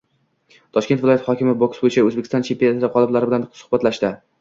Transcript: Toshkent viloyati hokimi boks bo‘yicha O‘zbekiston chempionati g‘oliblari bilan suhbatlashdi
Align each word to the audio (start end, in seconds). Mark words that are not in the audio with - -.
Toshkent 0.77 1.03
viloyati 1.03 1.27
hokimi 1.27 1.55
boks 1.65 1.83
bo‘yicha 1.85 2.07
O‘zbekiston 2.09 2.51
chempionati 2.51 2.93
g‘oliblari 2.99 3.33
bilan 3.33 3.51
suhbatlashdi 3.65 4.17